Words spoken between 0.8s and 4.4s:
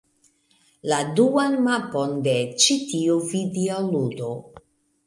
La duan mapon de ĉi tiu videoludo.